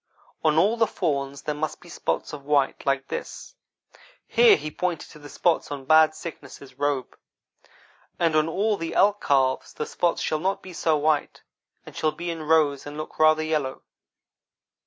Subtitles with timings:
[0.43, 3.53] On all the fawns there must be spots of white like this
[4.25, 7.15] (here he pointed to the spots on Bad Sickness's robe)
[8.17, 11.43] and on all of the elk calves the spots shall not be so white
[11.85, 13.83] and shall be in rows and look rather yellow.'